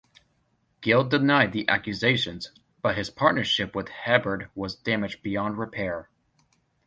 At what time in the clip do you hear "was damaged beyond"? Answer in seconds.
4.55-5.59